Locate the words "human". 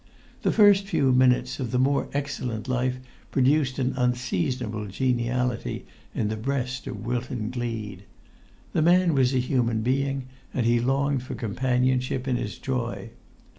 9.37-9.81